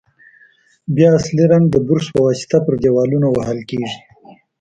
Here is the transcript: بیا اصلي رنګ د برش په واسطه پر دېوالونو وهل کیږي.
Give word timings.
بیا 0.95 1.09
اصلي 1.19 1.43
رنګ 1.51 1.65
د 1.71 1.75
برش 1.87 2.05
په 2.15 2.19
واسطه 2.25 2.57
پر 2.65 2.73
دېوالونو 2.83 3.27
وهل 3.31 3.59
کیږي. 3.69 3.97